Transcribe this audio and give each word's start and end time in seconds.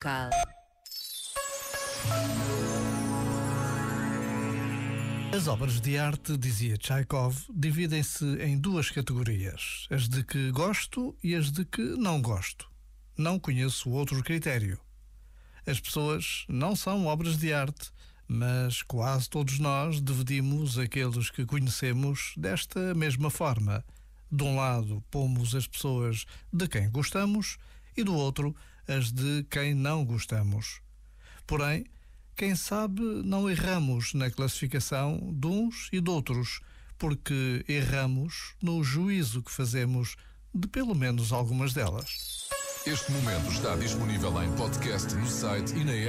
Cal. 0.00 0.30
As 5.34 5.48
obras 5.48 5.80
de 5.80 5.98
arte, 5.98 6.36
dizia 6.36 6.76
Tchaikov, 6.76 7.36
dividem-se 7.52 8.24
em 8.40 8.56
duas 8.56 8.90
categorias: 8.90 9.88
as 9.90 10.08
de 10.08 10.22
que 10.22 10.52
gosto 10.52 11.16
e 11.22 11.34
as 11.34 11.50
de 11.50 11.64
que 11.64 11.82
não 11.82 12.22
gosto. 12.22 12.70
Não 13.16 13.40
conheço 13.40 13.90
outro 13.90 14.22
critério. 14.22 14.78
As 15.66 15.80
pessoas 15.80 16.44
não 16.48 16.76
são 16.76 17.06
obras 17.06 17.36
de 17.36 17.52
arte, 17.52 17.90
mas 18.28 18.82
quase 18.82 19.28
todos 19.28 19.58
nós 19.58 20.00
dividimos 20.00 20.78
aqueles 20.78 21.28
que 21.28 21.44
conhecemos 21.44 22.34
desta 22.36 22.94
mesma 22.94 23.30
forma. 23.30 23.84
De 24.30 24.44
um 24.44 24.54
lado, 24.54 25.02
pomos 25.10 25.56
as 25.56 25.66
pessoas 25.66 26.24
de 26.52 26.68
quem 26.68 26.88
gostamos 26.88 27.58
e 27.96 28.04
do 28.04 28.14
outro, 28.14 28.54
as 28.88 29.12
de 29.12 29.44
quem 29.50 29.74
não 29.74 30.04
gostamos. 30.04 30.80
Porém, 31.46 31.84
quem 32.34 32.54
sabe 32.54 33.02
não 33.24 33.50
erramos 33.50 34.14
na 34.14 34.30
classificação 34.30 35.18
de 35.32 35.46
uns 35.46 35.88
e 35.92 36.00
de 36.00 36.10
outros, 36.10 36.60
porque 36.96 37.64
erramos 37.68 38.54
no 38.62 38.82
juízo 38.82 39.42
que 39.42 39.50
fazemos 39.50 40.16
de 40.54 40.66
pelo 40.68 40.94
menos 40.94 41.32
algumas 41.32 41.72
delas. 41.72 42.48
Este 42.86 43.12
momento 43.12 43.50
está 43.50 43.76
disponível 43.76 44.42
em 44.42 44.50
podcast 44.56 45.14
no 45.14 45.26
site 45.26 45.74
e 45.74 45.84
na 45.84 45.92
app. 45.92 46.06